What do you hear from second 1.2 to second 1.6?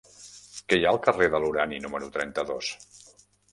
de